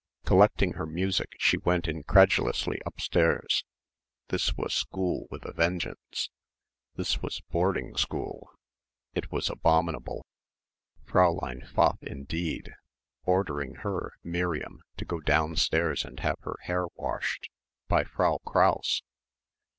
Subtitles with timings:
[0.25, 3.63] Collecting her music she went incredulously upstairs.
[4.29, 6.31] This was school with a vengeance.
[6.95, 8.49] This was boarding school.
[9.13, 10.25] It was abominable.
[11.05, 12.73] Fräulein Pfaff indeed!
[13.25, 17.51] Ordering her, Miriam, to go downstairs and have her hair washed...
[17.87, 19.03] by Frau Krause